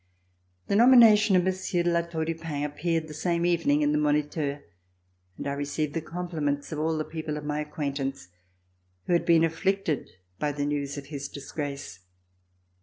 [0.65, 3.99] The nomination of Monsieur de La Tour du Pin appeared the same evening in the
[3.99, 4.63] "Moniteur,"
[5.37, 8.29] and I received the compliments of all the people of my acquaintance
[9.05, 10.09] who had been afflicted
[10.39, 11.99] by the news of his disgrace.